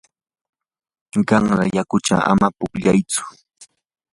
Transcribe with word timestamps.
qanra 1.27 1.63
yakuchaw 1.75 2.21
ama 2.31 2.47
pukllaytsu. 2.57 3.21